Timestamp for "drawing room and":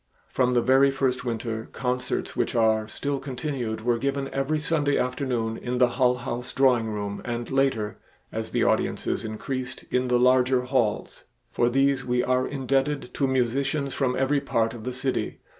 6.53-7.51